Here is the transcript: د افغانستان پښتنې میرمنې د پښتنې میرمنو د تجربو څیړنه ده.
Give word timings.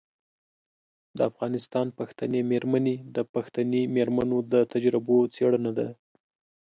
د 1.17 1.19
افغانستان 1.31 1.87
پښتنې 1.99 2.39
میرمنې 2.51 2.95
د 3.15 3.17
پښتنې 3.33 3.81
میرمنو 3.95 4.37
د 4.51 4.55
تجربو 4.71 5.17
څیړنه 5.35 5.71
ده. 5.77 5.87